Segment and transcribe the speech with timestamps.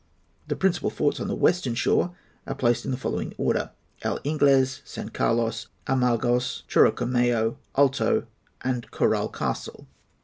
[0.47, 2.15] The principal forts on the western shore
[2.47, 8.25] are placed in the following order:—El Ingles, San Carlos, Amargos, Chorocomayo, Alto,
[8.61, 9.85] and Corral Castle.